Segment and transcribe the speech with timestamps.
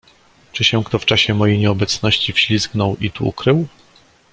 [0.51, 3.67] "Czy się kto w czasie mojej nieobecności wślizgnął i tu ukrył?"